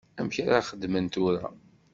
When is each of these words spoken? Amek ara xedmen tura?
Amek 0.19 0.35
ara 0.43 0.67
xedmen 0.67 1.05
tura? 1.13 1.45